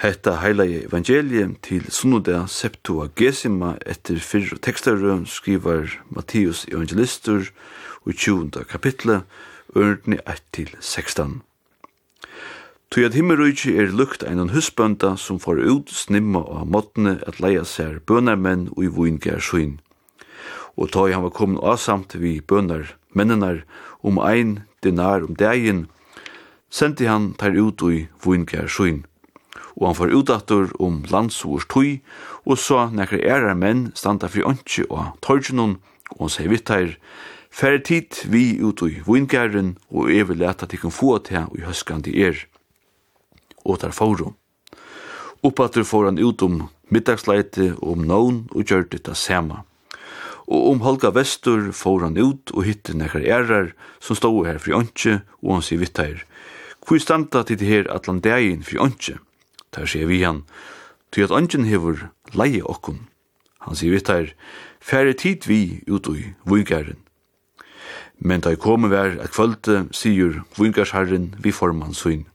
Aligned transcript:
Hetta 0.00 0.38
heila 0.40 0.64
evangelium 0.64 1.58
til 1.60 1.82
sunnudag 1.92 2.46
septuagesima 2.48 3.74
etter 3.84 4.16
fyrr 4.24 4.54
tekstarøn 4.64 5.26
skrivar 5.28 5.90
Mattius 6.08 6.62
evangelistur 6.70 7.50
og 8.06 8.14
20. 8.14 8.64
kapitlet, 8.70 9.26
ørne 9.76 10.16
1-16. 10.24 11.42
Tui 12.88 13.04
at 13.04 13.12
himmerujki 13.12 13.74
er 13.76 13.92
lukt 13.92 14.24
einan 14.24 14.54
husbønda 14.54 15.18
som 15.20 15.36
får 15.36 15.60
ut 15.68 15.92
snimma 15.92 16.46
og 16.48 16.72
måttene 16.72 17.18
at 17.28 17.42
leia 17.44 17.66
seg 17.68 18.00
bønarmenn 18.08 18.70
og 18.72 18.88
i 18.88 18.90
voingar 18.96 19.44
svin. 19.44 19.82
Og 20.80 20.94
tog 20.96 21.12
han 21.12 21.28
var 21.28 21.36
kommet 21.36 21.60
avsamt 21.60 22.16
vi 22.16 22.38
bønar 22.40 22.96
mennenar 23.12 23.66
om 24.00 24.16
ein 24.16 24.62
dinar 24.80 25.28
om 25.28 25.36
dagen, 25.36 25.90
sendi 26.72 27.04
han 27.04 27.34
tar 27.36 27.52
ut 27.52 27.84
i 27.92 28.08
svin 28.64 29.04
og 29.80 29.86
han 29.88 29.96
får 29.96 30.14
utdatter 30.20 30.70
om 30.78 31.00
landsvors 31.10 31.66
tøy, 31.72 31.98
og 32.44 32.60
så 32.60 32.86
nekker 32.92 33.24
ærer 33.24 33.56
menn 33.56 33.88
standa 33.96 34.28
fri 34.28 34.44
ønske 34.44 34.84
og 34.92 35.16
torgjennom, 35.24 35.78
og 36.18 36.26
han 36.26 36.34
sier 36.36 36.52
vittar, 36.52 36.96
Færre 37.50 37.80
tid 37.82 38.14
vi 38.30 38.60
ut 38.62 38.78
i 38.86 39.00
vingæren, 39.02 39.74
og 39.90 40.12
jeg 40.14 40.28
vil 40.28 40.38
leta 40.38 40.68
til 40.70 40.78
kan 40.84 40.94
få 40.94 41.16
til 41.26 41.48
og 41.50 41.56
i 41.58 41.64
høskan 41.66 42.04
til 42.06 42.14
er. 42.22 42.36
Og 43.66 43.80
der 43.82 43.90
får 43.90 44.22
hun. 44.22 44.36
Oppatter 45.42 45.82
får 45.82 46.04
han 46.04 46.20
ut 46.22 46.42
om 46.46 46.68
middagsleite 46.94 47.72
og 47.80 47.96
om 47.96 48.06
noen 48.06 48.38
og 48.54 48.70
gjør 48.70 48.86
det 48.92 49.02
det 49.08 49.16
samme. 49.16 49.64
Og 50.46 50.70
om 50.70 50.82
Holga 50.86 51.10
Vestur 51.10 51.72
får 51.74 52.06
han 52.06 52.18
ut 52.18 52.54
og 52.54 52.64
hitte 52.66 52.94
nekkar 52.94 53.26
ærar 53.26 53.72
som 53.98 54.18
stod 54.18 54.46
her 54.46 54.62
fri 54.62 54.74
åndsje, 54.78 55.20
og 55.42 55.58
han 55.58 55.66
sier 55.66 55.82
vittar, 55.82 56.22
Hvor 56.86 56.98
standa 56.98 57.42
til 57.42 57.58
det 57.58 57.66
her 57.66 57.90
atlan 57.90 58.20
dagen 58.20 58.62
fri 58.62 58.78
åndsje?» 58.78 59.18
Der 59.76 59.86
sier 59.86 60.06
vi 60.06 60.22
han, 60.22 60.44
til 61.12 61.26
at 61.26 61.34
ønsken 61.34 61.64
hever 61.64 62.10
leie 62.34 62.62
okkun. 62.62 63.06
Han 63.66 63.76
sier 63.76 63.94
vitt 63.94 64.08
her, 64.08 64.32
færre 64.80 65.12
tid 65.12 65.46
vi 65.46 65.82
ut 65.88 66.08
i 66.14 66.32
vungaren». 66.44 66.98
Men 68.20 68.42
da 68.44 68.52
jeg 68.52 68.60
kommer 68.60 68.90
vær 68.92 69.16
at 69.16 69.32
kvölde, 69.32 69.86
sier 69.96 70.42
vungarsherren 70.58 71.30
vi 71.40 71.52
formann 71.56 71.96
svin. 71.96 72.26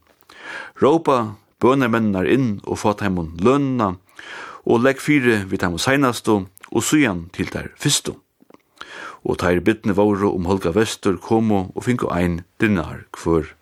Råpa 0.82 1.36
bønermennar 1.62 2.26
inn 2.26 2.56
og 2.66 2.80
få 2.82 2.96
teimun 2.98 3.36
lønna, 3.38 3.94
og 4.66 4.82
legg 4.82 4.98
fire 4.98 5.44
vid 5.46 5.62
teimun 5.62 5.82
seinastu, 5.82 6.48
og 6.74 6.82
sujan 6.82 7.28
til 7.32 7.52
der 7.54 7.70
fyrstu. 7.78 8.16
Og 9.22 9.38
teir 9.38 9.62
bytne 9.62 9.94
våre 9.94 10.26
om 10.26 10.46
Holga 10.50 10.74
Vestur 10.74 11.20
komo 11.22 11.70
og 11.74 11.86
finko 11.86 12.10
ein 12.10 12.42
dinar 12.60 13.06
kvör. 13.12 13.54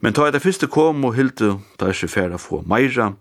Men 0.00 0.12
ta 0.12 0.30
det 0.30 0.42
fyrste 0.42 0.66
kom 0.66 1.04
og 1.04 1.14
hilde 1.16 1.56
der 1.80 1.94
seg 1.96 2.12
færa 2.12 2.38
få 2.40 2.62
meira, 2.68 3.14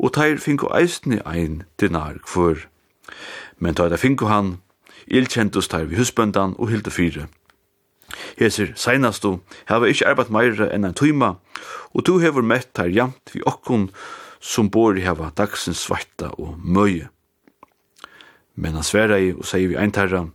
og 0.00 0.14
teir 0.16 0.40
finko 0.40 0.70
eisne 0.76 1.20
ein 1.28 1.64
dinar 1.80 2.18
kvar. 2.24 2.66
Men 3.58 3.76
ta 3.76 3.88
det 3.88 4.00
finko 4.00 4.30
han, 4.30 4.58
ilkjentus 5.06 5.68
teir 5.68 5.90
vi 5.90 6.00
husbøndan 6.00 6.56
og 6.58 6.70
hilde 6.72 6.90
fire. 6.90 7.28
Hesir 8.38 8.72
seinastu 8.74 9.38
hava 9.68 9.90
ikkje 9.90 10.08
arbeid 10.10 10.32
meira 10.34 10.70
enn 10.74 10.88
ein 10.88 10.96
tøyma, 10.96 11.36
og 11.94 12.04
tu 12.06 12.18
hevur 12.22 12.42
mett 12.42 12.72
teir 12.74 12.90
jamt 12.94 13.34
vi 13.34 13.44
okkun 13.46 13.90
som 14.40 14.70
bor 14.72 14.96
i 14.96 15.04
hava 15.04 15.30
dagsins 15.36 15.84
svarta 15.84 16.32
og 16.38 16.56
møye. 16.58 17.10
Men 18.56 18.74
han 18.76 18.84
sverra 18.84 19.20
i 19.20 19.32
og 19.32 19.44
sier 19.46 19.68
vi 19.70 19.78
ein 19.78 19.92
terra, 19.92 20.26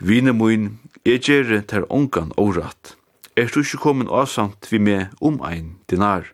Vine 0.00 0.32
moin, 0.32 0.78
jeg 1.04 1.20
gjerre 1.26 1.58
ter 1.68 1.84
ongan 1.92 2.30
årat 2.40 2.94
er 3.36 3.50
du 3.54 3.60
ikke 3.60 3.82
kommet 3.82 4.10
avsamt 4.10 4.68
vi 4.70 4.78
med 4.78 5.06
om 5.20 5.40
ein 5.46 5.78
dinar. 5.90 6.32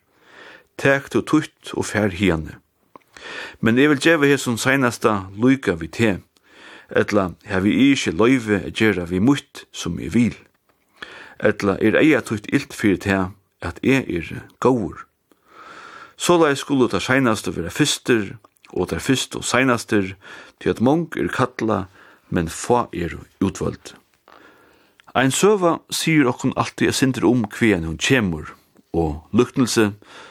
Tek 0.77 1.11
du 1.13 1.21
tutt 1.21 1.73
og 1.73 1.85
fær 1.85 2.13
hiane. 2.13 2.59
Men 3.59 3.77
jeg 3.77 3.89
vil 3.89 4.01
gjeve 4.01 4.29
hesson 4.29 4.57
seinasta 4.57 5.27
luka 5.35 5.73
vi 5.73 5.87
te, 5.87 6.17
etla 6.89 7.31
her 7.45 7.63
vi 7.65 7.73
ikke 7.91 8.13
løyve 8.13 8.61
a 8.67 8.69
gjerra 8.69 9.07
vi 9.09 9.19
mutt 9.19 9.65
som 9.71 9.97
vi 9.97 10.09
vil. 10.13 10.35
Etla 11.39 11.77
er 11.81 11.97
eia 11.97 12.21
tutt 12.21 12.47
ilt 12.53 12.73
fyrir 12.73 13.01
te 13.01 13.17
at 13.61 13.81
jeg 13.83 14.05
er 14.07 14.43
gaur. 14.61 15.07
Sålai 16.17 16.55
skulle 16.55 16.89
ta 16.89 16.99
seinasta 17.01 17.51
vera 17.51 17.67
være 17.67 17.77
fyster, 17.77 18.37
og 18.73 18.89
ta 18.89 18.99
fyrst 18.99 19.35
og 19.37 19.45
seinastur, 19.45 20.15
til 20.59 20.69
at 20.69 20.81
mong 20.81 21.13
er 21.17 21.29
kalla, 21.31 21.85
men 22.29 22.49
få 22.49 22.87
er 22.93 23.15
utvalgt. 23.41 23.95
Ein 25.17 25.31
søva 25.33 25.79
sier 25.89 26.27
okkun 26.29 26.51
alltid 26.61 26.91
er 26.91 26.93
sindir 26.93 27.23
om 27.25 27.39
kvien 27.49 27.87
hun 27.87 27.95
kjemur, 27.97 28.51
og 28.93 29.23
luknelse, 29.33 29.87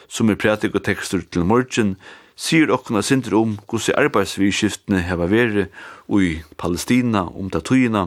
som 0.07 0.31
er 0.31 0.39
prætik 0.39 0.77
og 0.79 0.85
tekstur 0.85 1.25
til 1.27 1.43
morgen, 1.43 1.97
sier 2.39 2.71
okkun 2.71 2.95
er 2.95 3.03
sindir 3.03 3.35
om 3.35 3.57
hvordan 3.67 3.99
arbeidsvirskiftene 4.05 5.03
heva 5.09 5.27
veri 5.27 5.65
ui 6.07 6.29
Palestina 6.55 7.25
om 7.27 7.51
ta 7.51 7.59
tøyina, 7.59 8.05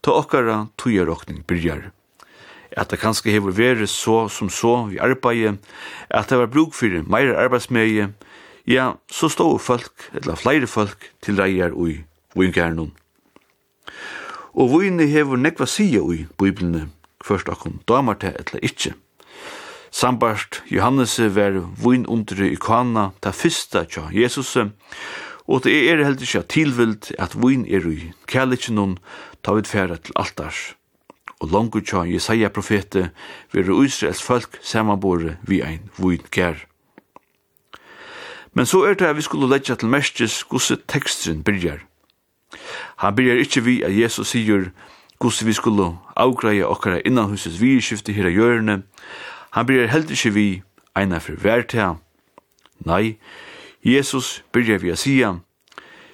ta 0.00 0.16
okkara 0.16 0.56
tøyarokning 0.80 1.44
byrjar. 1.44 1.90
At 2.72 2.88
det 2.88 3.02
kanskje 3.04 3.36
hever 3.36 3.52
veri 3.52 3.84
så 3.84 4.22
som 4.32 4.48
så 4.48 4.86
vi 4.88 4.96
arbeid, 4.96 5.60
at 6.08 6.32
det 6.32 6.40
var 6.40 6.48
bruk 6.48 6.72
fyrir 6.80 7.04
meira 7.04 7.36
arbeidsmeie, 7.44 8.14
ja, 8.64 8.94
så 9.12 9.28
stå 9.28 9.52
folk, 9.60 10.08
eller 10.16 10.40
flere 10.40 10.66
folk, 10.66 11.10
til 11.20 11.36
reier 11.36 11.76
ui, 11.76 12.06
ui, 12.32 12.48
ui, 12.48 12.92
og 14.56 14.72
vini 14.72 15.06
hevur 15.12 15.36
nekva 15.36 15.66
sia 15.68 16.00
ui 16.00 16.24
biblene, 16.40 16.86
først 17.24 17.48
okkum 17.52 17.80
damar 17.88 18.16
det 18.22 18.32
etla 18.40 18.60
ikkje. 18.64 18.94
Sambart 19.92 20.62
Johannes 20.72 21.18
var 21.36 21.60
vin 21.80 22.06
under 22.08 22.42
i 22.44 22.56
kana, 22.60 23.10
ta 23.20 23.32
fyrsta 23.32 23.84
tja 23.84 24.08
Jesus, 24.12 24.56
og 25.46 25.62
det 25.64 25.76
er 25.90 26.04
heldur 26.04 26.26
ikkje 26.26 26.42
tilvild 26.52 27.10
at 27.20 27.36
vin 27.36 27.66
er 27.68 27.86
ui 27.86 28.12
kærleikjennom, 28.28 28.96
ta 29.44 29.54
vid 29.56 29.68
færa 29.68 29.96
til 29.96 30.16
altars. 30.16 30.74
Og 31.40 31.52
longu 31.52 31.80
tja 31.80 32.06
Jesaja 32.08 32.48
profete, 32.48 33.10
veru 33.52 33.82
Israels 33.84 34.22
folk 34.24 34.58
samanbore 34.62 35.36
vi 35.44 35.60
ein 35.62 35.90
vuin 36.00 36.24
kær. 36.32 36.64
Men 38.56 38.66
så 38.66 38.86
er 38.88 38.94
det 38.96 39.06
at 39.06 39.16
vi 39.16 39.22
skulle 39.22 39.48
leggja 39.48 39.76
til 39.76 39.92
mestis 39.92 40.42
gusse 40.48 40.76
tekstrin 40.88 41.44
byrjar. 41.44 41.85
Han 42.96 43.16
byrjar 43.16 43.42
ikkje 43.42 43.64
vi 43.64 43.82
at 43.82 43.96
Jesus 43.96 44.28
sigur 44.28 44.70
gus 45.18 45.42
vi 45.46 45.52
skulle 45.52 45.96
avgreia 46.16 46.68
okkara 46.68 47.00
innan 47.04 47.30
husets 47.30 47.60
virskifte 47.60 48.12
her 48.12 48.28
i 48.28 48.36
hjørne. 48.36 48.82
Han 49.50 49.66
byrjar 49.66 49.92
heldur 49.92 50.16
ikkje 50.16 50.34
vi 50.34 50.48
eina 50.96 51.18
for 51.18 51.40
verta. 51.42 51.96
Nei, 52.84 53.16
Jesus 53.84 54.42
byrjar 54.52 54.78
vi 54.82 54.90
a 54.90 54.96
sia 54.96 55.36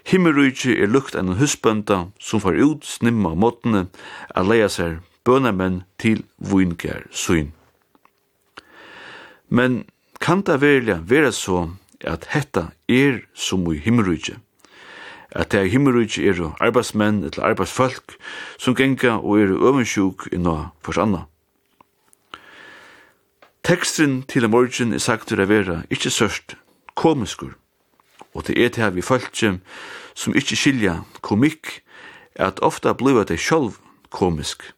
Himmelrujtje 0.02 0.74
er 0.82 0.90
lukt 0.90 1.14
enn 1.14 1.36
husbønda 1.38 1.98
som 2.18 2.42
får 2.42 2.58
ut 2.58 2.86
snimma 2.86 3.36
måttene 3.38 3.84
a 4.34 4.42
leia 4.42 4.68
seg 4.72 4.98
bønamenn 5.26 5.82
til 6.02 6.24
vungar 6.38 7.06
søyn. 7.14 7.52
Men 9.48 9.84
kan 10.18 10.42
det 10.46 10.58
velja 10.62 10.98
vera 11.06 11.30
så 11.32 11.68
at 12.02 12.26
hetta 12.34 12.72
er 12.88 13.22
som 13.34 13.66
i 13.70 13.78
himmelrujtje? 13.78 14.40
at 15.34 15.52
det 15.52 15.60
er 15.60 15.70
himmerujt 15.72 16.18
er 16.18 16.40
arbeidsmenn 16.60 17.24
eller 17.24 17.44
arbeidsfolk 17.52 18.16
som 18.58 18.74
genga 18.74 19.18
og 19.20 19.40
er 19.40 19.54
øvensjuk 19.56 20.28
inna 20.32 20.72
for 20.84 21.00
anna. 21.00 21.24
Teksten 23.64 24.22
til 24.22 24.48
morgen 24.50 24.92
er 24.92 24.98
sagt 24.98 25.32
å 25.32 25.36
være 25.46 25.82
ikkje 25.90 26.10
sørst 26.10 26.56
komiskur, 26.98 27.54
og 28.34 28.46
det 28.46 28.58
er 28.58 28.68
til 28.68 28.82
her 28.82 28.90
vi 28.90 29.04
følge 29.06 29.58
som 30.14 30.34
ikkje 30.36 30.58
skilja 30.58 30.94
komikk, 31.22 31.80
at 32.34 32.60
ofta 32.60 32.92
bliva 32.96 33.24
det 33.24 33.38
sjálv 33.40 33.78
komisk. 34.10 34.72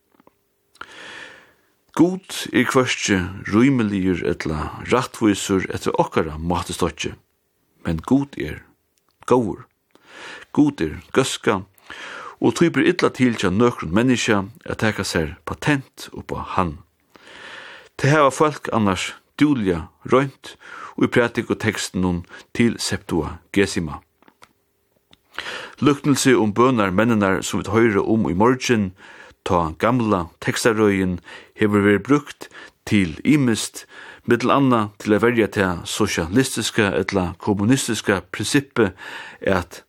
God 1.94 2.26
er 2.52 2.66
kvørstje 2.66 3.20
rymeligur 3.54 4.24
etla 4.26 4.82
rattvisur 4.90 5.62
etter 5.70 5.94
okkara 5.94 6.38
matestotje, 6.38 7.14
men 7.86 8.02
god 8.02 8.34
er 8.36 8.64
gaur 9.30 9.64
goder, 10.52 11.00
gøska, 11.12 11.60
og 12.40 12.54
tryper 12.54 12.84
illa 12.84 13.10
til 13.14 13.36
tja 13.38 13.50
nøkron 13.50 13.94
menneska 13.94 14.44
at 14.64 14.80
teka 14.82 15.04
seg 15.06 15.36
patent 15.48 16.08
oppa 16.12 16.42
han. 16.56 16.78
Det 17.96 18.10
heva 18.10 18.30
folk 18.34 18.68
annars 18.72 19.14
dulja 19.40 19.86
røynt, 20.12 20.56
og 20.96 21.06
i 21.06 21.10
prætik 21.10 21.50
og 21.50 21.60
teksten 21.62 22.02
nun 22.02 22.24
til 22.54 22.76
septua 22.78 23.38
gesima. 23.52 24.00
Luknelse 25.80 26.36
om 26.38 26.52
bønar 26.54 26.94
mennenar 26.94 27.42
som 27.42 27.62
vi 27.62 27.70
høyre 27.70 28.02
om 28.02 28.28
i 28.30 28.34
morgen, 28.34 28.92
ta 29.44 29.74
gamla 29.78 30.28
tekstarøyen 30.40 31.18
hever 31.58 31.82
vi 31.84 31.98
brukt 31.98 32.48
til 32.86 33.18
imist, 33.24 33.86
mittel 34.24 34.50
anna 34.50 34.88
til 34.98 35.16
a 35.16 35.18
verja 35.20 35.48
til 35.52 35.82
sosialistiska 35.84 36.92
etla 37.00 37.32
kommunistiska 37.38 38.20
prinsippet 38.32 38.94
at 39.40 39.82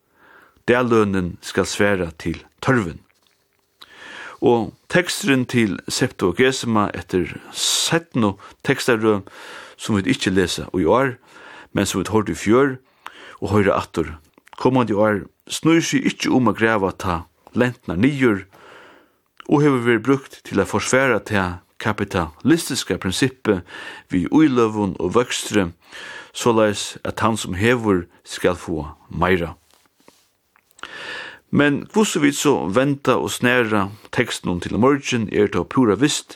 der 0.67 0.83
lønnen 0.83 1.37
skal 1.41 1.65
svære 1.65 2.11
til 2.19 2.41
tørven. 2.61 2.99
Og 4.41 4.73
teksteren 4.89 5.45
til 5.45 5.79
Septuagesima 5.87 6.89
etter 6.93 7.37
17 7.51 8.33
tekstarøm 8.65 9.23
som 9.77 9.97
vi 9.97 10.11
ikke 10.11 10.33
lesa 10.33 10.67
i 10.73 10.85
år, 10.85 11.15
men 11.73 11.85
som 11.85 12.01
vi 12.01 12.09
hørte 12.11 12.31
i 12.31 12.35
fjør 12.35 12.75
og 13.41 13.49
høyre 13.51 13.75
atter. 13.75 14.15
Kommande 14.57 14.95
år 14.95 15.25
snur 15.51 15.81
seg 15.83 16.05
ikke 16.07 16.31
om 16.33 16.47
å 16.49 16.55
greve 16.55 16.91
ta 16.99 17.23
lentna 17.55 17.95
nyer 17.95 18.45
og 19.45 19.61
hever 19.61 19.83
vi 19.85 19.97
brukt 20.01 20.39
til 20.47 20.61
å 20.61 20.67
forsvære 20.67 21.19
til 21.29 21.57
kapitalistiska 21.81 22.97
prinsippet 23.01 23.65
vi 24.09 24.25
uiløvun 24.31 24.95
og 24.99 25.13
vøkstre, 25.17 25.69
såleis 26.33 26.95
at 27.05 27.21
han 27.21 27.37
som 27.37 27.53
hever 27.59 28.05
skal 28.25 28.57
få 28.57 28.87
meira. 29.09 29.53
Men 31.55 31.85
hvordan 31.93 32.21
vi 32.21 32.31
så 32.35 32.53
venta 32.67 33.13
og 33.15 33.29
snæra 33.31 33.85
teksten 34.11 34.59
til 34.59 34.75
morgen 34.79 35.29
er 35.31 35.47
det 35.47 35.69
pura 35.71 35.95
visst 35.95 36.35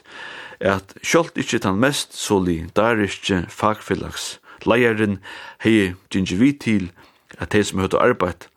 at 0.60 0.94
sjálft 1.04 1.36
ikkje 1.36 1.60
tan 1.66 1.80
mest 1.80 2.16
solidariske 2.16 3.42
fagfellags 3.52 4.38
leieren 4.64 5.18
hei 5.64 5.92
gingivit 6.10 6.62
til 6.64 6.88
at 7.36 7.52
de 7.52 7.64
som 7.64 7.84
høyde 7.84 8.00
arbeid 8.00 8.48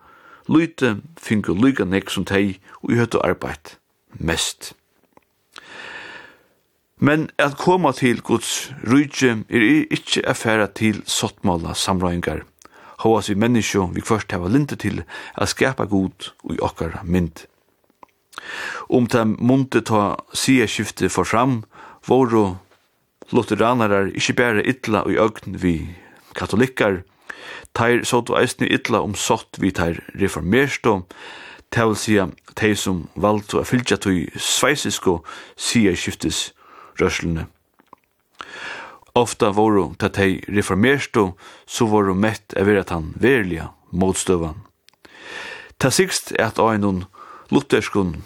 lyte 0.47 0.93
finko 1.19 1.59
lyga 1.59 1.85
nek 1.85 2.15
som 2.15 2.29
tei 2.31 2.61
og 2.83 2.95
høyde 2.95 3.25
arbeid 3.27 3.75
mest. 4.23 4.73
Men 7.03 7.27
at 7.43 7.59
koma 7.59 7.91
til 7.91 8.23
Guds 8.23 8.71
rydje 8.87 9.43
er 9.51 9.69
ikkje 9.91 10.23
affæra 10.31 10.71
til 10.71 11.03
sottmåla 11.07 11.75
samrøyngar 11.75 12.47
Håas 13.03 13.31
vi 13.31 13.39
menneskje 13.39 13.89
vi 13.97 14.05
først 14.05 14.33
hava 14.33 14.49
linte 14.49 14.77
til 14.77 15.03
at 15.35 15.51
skapa 15.51 15.85
god 15.91 16.33
og 16.45 16.55
i 16.55 16.61
okkar 16.63 17.01
mynd. 17.03 17.47
Om 18.89 19.07
ta 19.07 19.25
munte 19.25 19.83
ta 19.83 20.17
sia 20.35 20.67
skifte 20.67 21.11
for 21.11 21.27
fram, 21.29 21.63
voru 22.07 22.57
lutheranar 23.33 24.13
ikkje 24.13 24.37
bære 24.39 24.67
illa 24.67 25.05
og 25.07 25.13
i 25.13 25.21
øgn 25.21 25.59
vi 25.63 25.75
katolikkar, 26.39 27.03
teir 27.75 28.05
sot 28.05 28.31
og 28.31 28.41
eisne 28.41 28.69
illa 28.69 29.03
om 29.03 29.15
sott 29.19 29.59
vi 29.61 29.73
teir 29.75 30.03
reformerstå, 30.21 31.01
det 31.73 31.87
vil 31.89 31.97
si 31.97 32.19
de 32.61 32.75
som 32.77 33.07
valgte 33.17 33.63
å 33.63 33.65
fylgja 33.65 33.97
til 33.97 34.27
sveisisko 34.37 35.23
sida 35.57 35.95
skiftes 35.97 36.51
rørslene. 37.01 37.47
Ofta 39.15 39.51
voru 39.53 39.93
ta 39.99 40.09
tei 40.09 40.41
reformerstu, 40.49 41.33
så 41.67 41.87
voru 41.87 42.15
mett 42.15 42.55
av 42.57 42.65
vera 42.67 42.85
tan 42.85 43.13
verliga 43.21 43.69
motstøvan. 43.93 44.63
Ta 45.77 45.91
sikst 45.93 46.33
er 46.39 46.49
at 46.49 46.61
einun 46.63 47.05
lutherskun 47.53 48.23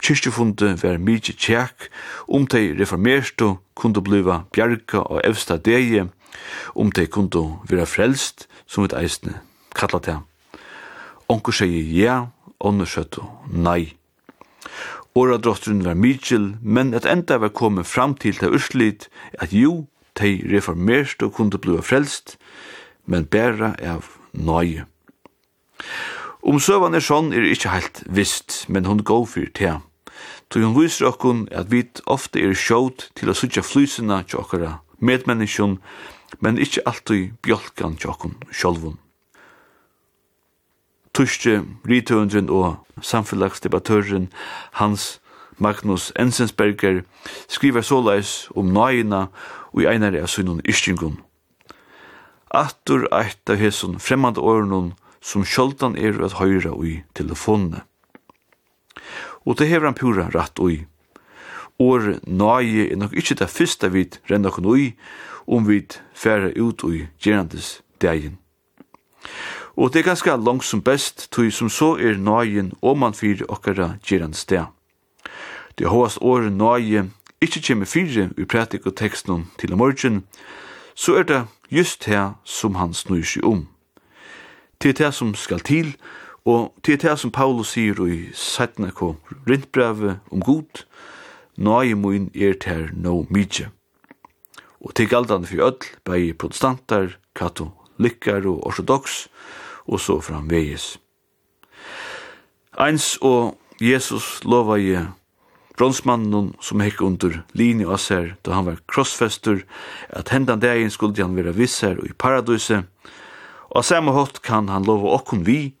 kyrkjefunde 0.00 0.74
var 0.80 0.96
mykje 0.96 1.36
tjekk, 1.36 1.90
om 2.28 2.46
tei 2.48 2.72
reformerstu 2.72 3.58
kundu 3.76 4.00
bliva 4.04 4.44
bjarga 4.56 5.04
og 5.04 5.20
evsta 5.28 5.58
deie, 5.60 6.08
om 6.74 6.92
tei 6.92 7.04
kundu 7.06 7.58
vera 7.68 7.84
frelst, 7.84 8.48
som 8.66 8.88
et 8.88 8.96
eisne 8.96 9.42
kalla 9.76 10.00
tei. 10.00 10.16
Onkur 11.28 11.56
segi 11.56 11.84
ja, 12.00 12.30
onkur 12.60 12.88
sjøttu 12.88 13.24
nei. 13.52 13.94
Åra 15.14 15.36
drottrun 15.38 15.84
var 15.84 15.94
mykjel, 15.94 16.56
men 16.60 16.94
at 16.96 17.06
enda 17.06 17.36
var 17.38 17.52
kommet 17.54 17.86
fram 17.86 18.16
til 18.18 18.34
det 18.40 18.50
urslit 18.50 19.06
at 19.38 19.52
jo, 19.54 19.84
Tei 20.14 20.38
reformerst 20.46 21.22
og 21.22 21.34
kunde 21.34 21.58
blive 21.58 21.82
frelst, 21.82 22.36
men 23.06 23.26
bæra 23.26 23.74
av 23.82 24.06
nøye. 24.32 24.86
Om 26.44 26.60
søvan 26.60 26.94
er 26.94 27.02
sånn 27.04 27.32
er 27.32 27.46
ikkje 27.48 27.72
heilt 27.72 28.02
visst, 28.06 28.64
men 28.68 28.84
hun 28.84 29.02
går 29.02 29.24
for 29.26 29.52
te. 29.56 29.78
Tog 30.52 30.62
hun 30.62 30.76
viser 30.76 31.08
okkun 31.08 31.46
at 31.56 31.70
vi 31.72 31.86
ofte 32.06 32.42
er 32.42 32.52
sjåt 32.54 33.08
til 33.16 33.32
å 33.32 33.36
sutja 33.36 33.64
flysina 33.64 34.20
til 34.28 34.42
okkara 34.42 34.78
medmenneskjon, 35.00 35.78
men 36.44 36.60
ikkje 36.60 36.84
alltid 36.86 37.32
bjolkan 37.42 37.96
til 37.96 38.12
okkun 38.12 38.36
sjolvun. 38.52 38.98
Tuske, 41.14 41.62
rithøvendren 41.86 42.50
og 42.50 42.82
samfunnlagsdebattøren 43.00 44.28
Hans 44.80 45.20
Magnus 45.58 46.12
Ensensberger, 46.18 47.02
skriver 47.48 47.82
såleis 47.82 48.48
om 48.54 48.72
nøyina 48.72 49.28
og 49.72 49.82
i 49.82 49.88
einare 49.90 50.22
av 50.22 50.30
sunnun 50.30 50.62
ischingun. 50.64 51.20
Attur 52.54 53.08
eit 53.10 53.50
av 53.50 53.58
hesson 53.58 53.98
fremmande 53.98 54.40
årenun 54.40 54.92
som 55.24 55.44
sjoldan 55.44 55.96
er 55.98 56.20
at 56.22 56.38
høyra 56.38 56.74
ui 56.76 57.02
telefonene. 57.18 57.82
Og 59.44 59.58
det 59.58 59.68
hever 59.68 59.90
han 59.90 59.98
pura 59.98 60.28
ratt 60.34 60.60
ui. 60.60 60.84
År 61.82 62.20
nøye 62.26 62.90
er 62.92 63.00
nok 63.00 63.16
ikkje 63.18 63.40
det 63.42 63.50
fyrsta 63.50 63.90
vid 63.90 64.20
renna 64.30 64.52
kun 64.54 64.68
ui 64.70 64.92
om 65.46 65.66
vid 65.66 65.98
færa 66.14 66.52
ut 66.54 66.84
ui 66.86 67.08
gjerandes 67.18 67.80
degin. 68.00 68.38
Og 69.74 69.90
det 69.90 70.04
er 70.04 70.10
ganske 70.12 70.36
langt 70.36 70.64
som 70.64 70.82
best, 70.82 71.26
tog 71.34 71.50
som 71.52 71.68
så 71.68 71.96
er 71.98 72.20
nøyen 72.20 72.72
om 72.82 72.98
man 73.02 73.16
fyrir 73.16 73.48
okkara 73.50 73.96
gjerandes 74.06 74.46
deg. 74.46 74.70
Det 75.78 75.88
hovast 75.88 76.18
år 76.20 76.50
nøye 76.50 77.10
ikkje 77.42 77.62
kjemme 77.62 77.86
fire 77.86 78.30
i 78.38 78.44
pratik 78.44 78.86
og 78.86 78.96
teksten 78.96 79.48
til 79.58 79.72
i 79.72 79.76
morgen, 79.76 80.24
så 80.94 81.16
er 81.18 81.22
det 81.22 81.44
just 81.70 82.04
her 82.04 82.34
som 82.44 82.74
han 82.74 82.94
snur 82.94 83.22
seg 83.22 83.44
om. 83.44 83.68
til 84.80 84.90
er 84.90 85.06
det 85.06 85.14
som 85.14 85.34
skal 85.34 85.60
til, 85.60 85.96
og 86.44 86.74
til 86.84 86.94
er 86.94 86.96
det 86.96 87.18
som 87.18 87.30
Paulus 87.30 87.72
sier 87.72 87.96
i 88.06 88.30
17. 88.32 88.90
k 88.92 89.14
rintbrevet 89.48 90.20
om 90.30 90.40
god, 90.40 90.84
nøye 91.56 91.94
mun 91.94 92.30
er 92.34 92.52
ter 92.60 92.90
no 92.92 93.24
mykje. 93.30 93.70
Og 94.80 94.94
til 94.94 95.08
galdande 95.08 95.46
for 95.46 95.66
ødel, 95.66 95.88
bei 96.04 96.32
protestantar, 96.32 97.16
katolikkar 97.34 98.46
og 98.46 98.66
ortodox, 98.66 99.26
og 99.86 100.00
så 100.00 100.20
framvegis. 100.20 100.98
Eins 102.78 103.16
og 103.22 103.56
Jesus 103.80 104.44
lova 104.44 104.76
je 104.76 105.08
bronsmannen 105.78 106.52
som 106.62 106.82
hekk 106.82 107.02
under 107.02 107.40
linje 107.58 107.88
av 107.90 108.00
seg 108.02 108.34
da 108.46 108.54
han 108.54 108.68
var 108.68 108.82
krossfester, 108.90 109.64
at 110.14 110.30
hendan 110.34 110.62
dagen 110.62 110.92
skulle 110.92 111.18
han 111.22 111.36
være 111.36 111.54
visser 111.56 111.98
og 111.98 112.10
i 112.10 112.16
paradise, 112.16 112.84
og 113.70 113.80
av 113.82 113.88
samme 113.88 114.14
hatt 114.14 114.42
kan 114.46 114.70
han 114.70 114.86
lova 114.86 115.16
okkom 115.18 115.42
vi, 115.48 115.74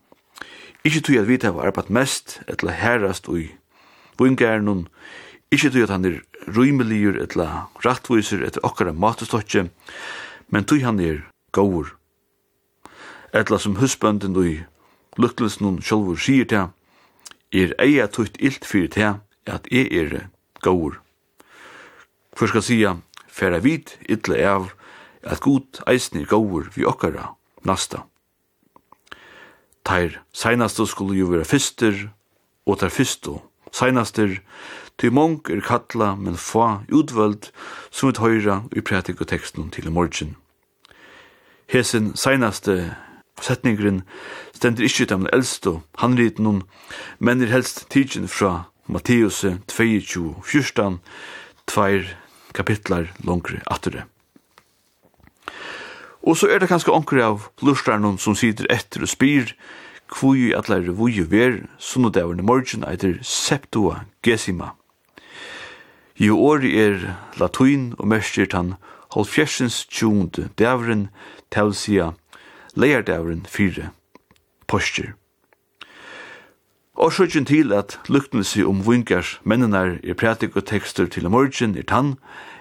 ikke 0.84 1.00
tog 1.00 1.20
at 1.22 1.28
vi 1.30 1.38
tar 1.40 1.60
arbeid 1.62 1.92
mest, 1.94 2.40
etla 2.50 2.74
herrast 2.74 3.30
og 3.30 3.38
i 3.40 3.46
vungarnon, 4.20 4.88
ikkje 5.54 5.70
tog 5.72 5.86
at 5.86 5.94
han 5.94 6.08
er 6.08 6.18
rymeligur, 6.50 7.16
etla 7.22 7.68
rattviser, 7.86 8.42
etter 8.44 8.64
okkara 8.66 8.92
matestotje, 8.92 9.68
men 10.50 10.66
tog 10.68 10.82
han 10.84 11.00
er 11.00 11.22
gaur. 11.54 11.94
Etla 13.34 13.58
som 13.62 13.78
husbønden 13.78 14.36
og 14.36 14.50
i 14.50 14.56
lukkelsen 15.18 15.66
hun 15.66 15.78
sjolvur 15.82 16.18
sier 16.20 16.50
til, 16.50 16.68
er 17.54 17.72
eia 17.78 18.08
tutt 18.10 18.36
ilt 18.42 18.66
fyrir 18.66 18.90
til, 18.90 19.16
at 19.46 19.68
jeg 19.70 19.92
er 19.92 20.28
gaur. 20.62 21.00
Hvor 22.36 22.50
skal 22.50 22.62
sia, 22.62 22.96
færa 23.28 23.60
vit 23.62 23.96
illa 24.08 24.40
av 24.54 24.72
at 25.22 25.40
god 25.40 25.82
eisne 25.86 26.24
gaur 26.28 26.68
vi 26.74 26.84
okkara 26.84 27.34
nasta. 27.64 28.04
Teir 29.84 30.20
seinaste 30.32 30.86
skulle 30.88 31.18
jo 31.18 31.28
vera 31.32 31.44
fyster, 31.44 32.08
og 32.66 32.80
teir 32.80 32.92
fysto 32.92 33.42
seinaster, 33.74 34.38
ty 34.98 35.10
mong 35.10 35.42
er 35.50 35.62
kalla, 35.64 36.14
men 36.14 36.38
fa 36.38 36.84
utvöld, 36.88 37.50
som 37.90 38.12
ut 38.12 38.22
høyra 38.22 38.62
i 38.76 38.80
prætik 38.80 39.20
og 39.20 39.30
teksten 39.32 39.70
til 39.74 39.88
i 39.88 39.94
morgen. 39.94 40.36
Hesen 41.70 42.12
seinaste 42.16 42.94
setningren 43.42 44.02
stender 44.54 44.86
ikkje 44.86 45.08
dem 45.10 45.26
eldste 45.32 45.80
handriten, 45.98 46.62
men 47.18 47.42
er 47.42 47.50
helst 47.50 47.86
tidsin 47.90 48.28
fra 48.28 48.70
Matteus 48.86 49.44
22, 49.66 50.34
14, 50.44 50.98
tveir 51.66 52.16
kapitlar 52.52 53.08
longri 53.24 53.60
attere. 53.66 54.04
Og 56.24 56.36
så 56.36 56.48
er 56.48 56.60
det 56.60 56.68
kanskje 56.68 56.92
onkur 56.92 57.20
av 57.20 57.48
lustrarnon 57.64 58.18
som 58.20 58.36
sitter 58.36 58.68
etter 58.72 59.04
og 59.04 59.12
spyr 59.12 59.54
kvui 60.12 60.52
atlare 60.56 60.92
vui 60.96 61.16
ver 61.32 61.64
sunnodaverne 61.78 62.44
morgen 62.44 62.84
eitir 62.84 63.18
septua 63.24 64.04
gesima. 64.24 64.74
I 66.16 66.30
åri 66.30 66.76
er 66.78 67.16
latuin 67.40 67.92
og 67.98 68.08
merskir 68.12 68.46
tan 68.52 68.76
halvfjersens 69.16 69.84
tjúndu 69.88 70.48
davren 70.60 71.08
talsia 71.50 72.12
leiardavren 72.76 73.44
fire 73.48 73.90
postur. 74.68 75.14
Og 76.94 77.10
sjøkjen 77.12 77.46
til 77.46 77.72
at 77.74 77.98
luktnelse 78.06 78.62
om 78.66 78.78
vinkars 78.86 79.40
mennenar 79.42 79.96
er 80.04 80.14
prætik 80.14 80.56
og 80.56 80.66
tekster 80.66 81.06
til 81.10 81.26
morgen 81.30 81.74
er 81.78 81.82
tann, 81.82 82.14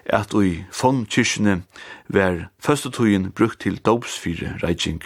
at 0.06 0.34
ui 0.34 0.66
fond 0.72 1.06
kyrkjene 1.06 1.64
var 2.10 2.50
førstetøyen 2.60 3.32
brukt 3.32 3.60
til 3.62 3.78
dopsfire 3.78 4.58
reitsing. 4.64 5.04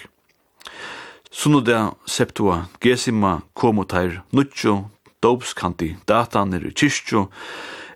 Sunnoda 1.32 1.90
septua 2.08 2.66
gesima 2.82 3.40
komotair 3.54 4.24
nutjo 4.32 4.88
dopskanti 5.24 5.96
datanir 6.08 6.64
i 6.64 6.72
kyrkjo 6.72 7.28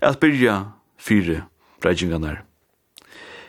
at 0.01 0.19
byrja 0.19 0.65
fire 0.97 1.43
reitsinganar. 1.85 2.43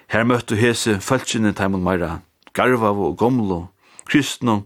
Her 0.07 0.25
møttu 0.25 0.55
hese 0.55 1.01
fæltsjene 1.01 1.53
taimon 1.53 1.83
meira 1.83 2.21
garva 2.55 2.95
og 2.95 3.19
gomlo 3.19 3.67
kristnum, 4.09 4.65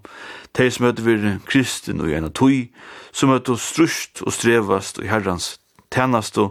de 0.56 0.70
som 0.70 0.86
møtte 0.86 1.04
vir 1.04 1.38
kristin 1.46 2.00
og 2.00 2.10
gjerne 2.12 2.32
tøy, 2.32 2.68
som 3.12 3.32
møtte 3.32 3.56
strust 3.60 4.22
og 4.24 4.32
strevast 4.32 5.00
og 5.00 5.08
herrans 5.10 5.56
tænastu, 5.90 6.50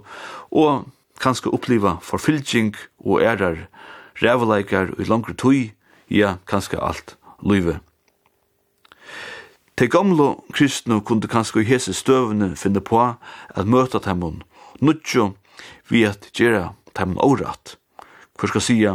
og 0.52 0.86
kanskje 1.22 1.54
oppliva 1.54 1.98
forfylking 2.02 2.76
og 3.00 3.22
ærar, 3.24 3.68
rævleikar 4.22 4.94
og 4.98 5.06
langre 5.10 5.34
tøy, 5.34 5.72
ja, 6.10 6.38
kanskje 6.48 6.82
alt 6.82 7.18
løyve. 7.44 7.80
Te 9.76 9.88
gamle 9.92 10.36
kristne 10.56 11.02
kunne 11.04 11.28
kanskje 11.28 11.66
i 11.66 11.68
hese 11.68 11.94
støvne 11.94 12.54
finne 12.56 12.80
på 12.80 13.02
at 13.04 13.68
møte 13.68 14.00
dem 14.00 14.24
og 14.24 14.38
nudjo 14.80 15.34
vi 15.90 16.06
at 16.08 16.30
gjøre 16.32 16.70
dem 16.96 17.18
årat. 17.18 17.76
Hvor 18.40 18.48
skal 18.48 18.62
sia, 18.62 18.94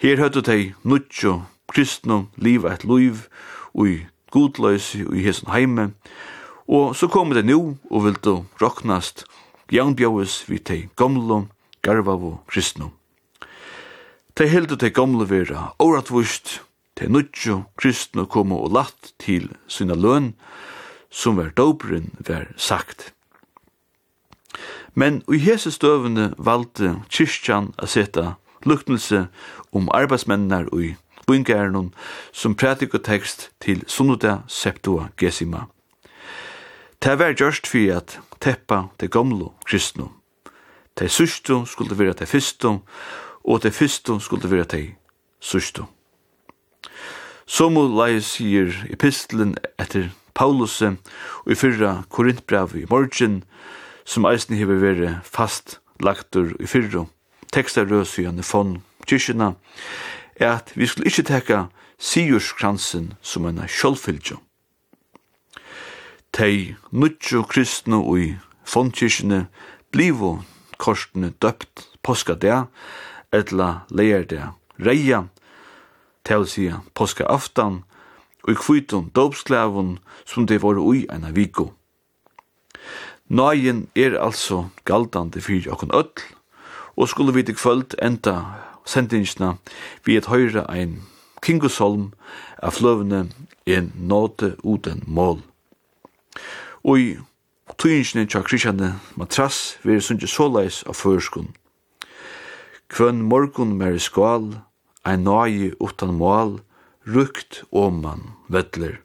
her 0.00 0.16
høyde 0.16 0.42
de 0.42 0.72
nudjo 0.82 1.42
kristnum 1.70 2.28
liva 2.36 2.74
et 2.74 2.84
liv 2.84 3.26
ui 3.74 4.06
godløysi 4.34 5.04
i 5.14 5.24
hesen 5.24 5.50
heime, 5.50 5.90
og 6.70 6.94
så 6.96 7.08
kommer 7.10 7.38
det 7.38 7.48
nå 7.48 7.60
og 7.90 8.04
vil 8.04 8.18
du 8.24 8.34
roknast 8.62 9.24
jaunbjaues 9.72 10.44
vi 10.48 10.58
te 10.58 10.88
gamlo, 10.96 11.46
garvavo 11.82 12.40
kristnum. 12.50 12.92
Te 14.34 14.46
heldu 14.46 14.76
te 14.78 14.90
gamle 14.94 15.26
vera 15.30 15.70
åretvust, 15.82 16.60
te 16.94 17.08
nudjo 17.10 17.64
kristne 17.78 18.26
komo 18.26 18.60
og 18.64 18.74
latt 18.74 19.14
til 19.18 19.50
sina 19.68 19.94
løn, 19.94 20.34
som 21.10 21.36
var 21.36 21.50
dobrin 21.56 22.12
var 22.26 22.46
sagt. 22.56 23.12
Men 24.94 25.22
i 25.30 25.38
hese 25.38 25.70
støvende 25.70 26.32
valgte 26.38 26.96
kyrkjan 27.10 27.72
a 27.78 27.86
seta 27.86 28.34
luknelse 28.66 29.26
om 29.72 29.88
arbeidsmennene 29.94 30.66
i 30.78 30.94
spungærenon 31.30 31.94
som 32.32 32.54
pratikotekst 32.54 33.50
til 33.60 33.84
Sunnuda 33.86 34.38
Septua 34.48 35.08
Gesima. 35.16 35.68
Det 37.02 37.18
var 37.18 37.34
gjørst 37.38 37.66
for 37.70 37.92
at 37.96 38.18
teppa 38.40 38.88
det 39.00 39.10
gamle 39.10 39.52
kristne. 39.64 40.08
De 40.98 41.08
sustu 41.08 41.64
skulle 41.66 41.98
være 41.98 42.12
de 42.12 42.26
fyrstu, 42.26 42.78
og 43.44 43.62
de 43.62 43.70
fyrstu 43.70 44.18
skulle 44.18 44.50
vera 44.50 44.64
de 44.64 44.96
og 47.76 47.94
leie 47.94 48.20
sier 48.20 48.74
epistelen 48.90 49.54
etter 49.78 50.10
Paulus 50.34 50.82
og 50.82 50.98
i 51.46 51.54
fyrra 51.54 52.02
Korintbrev 52.10 52.76
i 52.76 52.86
morgen, 52.90 53.44
som 54.04 54.26
eisen 54.26 54.56
hever 54.56 54.78
vere 54.82 55.20
fast 55.24 55.80
lagtur 56.00 56.56
i 56.60 56.66
fyrra 56.66 57.06
tekstarløs 57.52 58.18
i 58.18 58.42
fond 58.42 58.80
kyrkjena, 59.06 59.54
er 60.40 60.56
at 60.56 60.72
vi 60.74 60.86
skulle 60.86 61.06
ikkje 61.06 61.26
teka 61.28 61.64
sigurskransen 62.00 63.12
som 63.22 63.46
en 63.46 63.60
sjølvfylgje. 63.68 64.38
Tei 66.32 66.76
nutjo 66.90 67.42
kristne 67.44 67.98
ui 68.00 68.38
fondkirkene 68.64 69.46
blivo 69.92 70.38
korsene 70.78 71.32
døpt 71.42 71.88
påska 72.02 72.34
der, 72.34 72.68
etla 73.32 73.84
leir 73.90 74.24
der 74.24 74.54
reia, 74.80 75.26
til 76.24 76.46
sida 76.48 76.80
påska 76.94 77.26
aftan, 77.28 77.82
og 78.44 78.54
i 78.54 78.56
kvitum 78.56 79.10
dopsklavun 79.14 79.98
som 80.24 80.46
det 80.46 80.62
var 80.62 80.80
ui 80.80 81.04
eina 81.12 81.34
viko. 81.36 81.72
Nøyen 83.28 83.86
er 83.94 84.16
altså 84.18 84.70
galdande 84.84 85.40
fyrir 85.40 85.70
okkon 85.70 85.92
öll, 85.94 86.24
og 86.96 87.08
skulle 87.08 87.34
vi 87.34 87.42
til 87.42 87.54
kvöld 87.54 87.94
enda 88.02 88.40
sendingsna 88.90 89.54
vi 90.04 90.18
et 90.18 90.28
høyre 90.30 90.66
ein 90.68 90.98
kingusolm 91.44 92.10
av 92.62 92.76
fløvene 92.76 93.28
en 93.70 93.92
nåte 93.96 94.54
uten 94.64 95.02
mål. 95.06 95.40
Og 96.84 96.98
i 96.98 97.08
tøyingsne 97.80 98.26
tja 98.28 98.42
krisjane 98.44 98.94
matras 99.20 99.78
veri 99.84 100.02
sunnje 100.04 100.28
såleis 100.30 100.82
av 100.88 100.98
førskun. 100.98 101.52
Kvønn 102.90 103.22
morgun 103.30 103.76
mer 103.78 103.98
skål, 104.02 104.56
ein 105.06 105.24
nøye 105.24 105.72
utan 105.80 106.16
mål, 106.18 106.58
rukt 107.06 107.62
oman 107.70 108.34
vettler. 108.50 108.98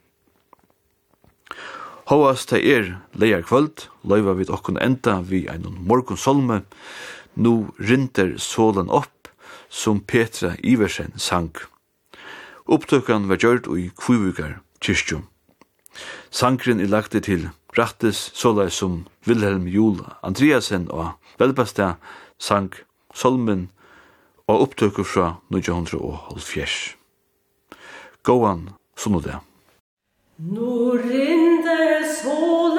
Hóast 2.09 2.51
ta 2.51 2.57
er 2.57 2.99
leia 3.17 3.41
kvöld, 3.41 3.87
loiva 4.05 4.35
vid 4.37 4.51
okkun 4.53 4.77
enda 4.81 5.19
vi 5.25 5.45
ein 5.49 5.65
morgun 5.89 6.17
solme, 6.17 6.61
nu 7.35 7.71
rinter 7.79 8.35
solen 8.37 8.91
opp, 8.93 9.14
som 9.69 10.01
Petra 10.01 10.55
Iversen 10.63 11.13
sang. 11.17 11.53
Opptøkken 12.65 13.29
var 13.29 13.37
gjørt 13.37 13.69
i 13.77 13.91
Kvivukar 13.93 14.59
kyrkjum. 14.81 15.27
Sankren 16.31 16.79
er 16.79 16.91
lagt 16.91 17.15
til 17.15 17.49
Brattes 17.75 18.31
såleis 18.35 18.79
som 18.81 19.05
Wilhelm 19.27 19.67
Jul 19.67 20.01
Andreasen 20.23 20.89
og 20.91 21.15
Velbasta 21.39 21.95
sang 22.39 22.73
Solmen 23.15 23.69
og 24.47 24.61
opptøkker 24.67 25.07
fra 25.07 25.27
1970. 25.53 26.95
Gåan, 28.25 28.69
sånn 28.97 29.17
og 29.19 29.25
det. 29.25 29.37
Nå 30.35 30.97
rinder 30.99 32.03
solen 32.19 32.74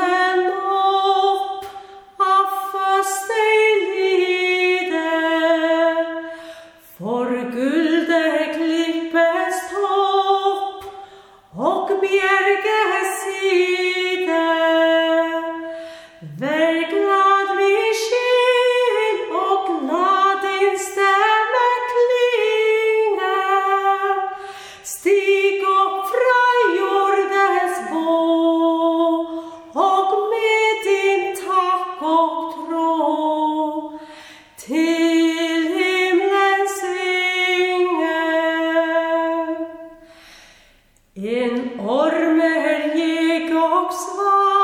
bjerge 12.11 12.81
sin. 13.19 13.86
En 41.37 41.57
orme 41.79 42.51
herjek 42.65 43.51
og 43.53 43.93
svar. 43.93 44.56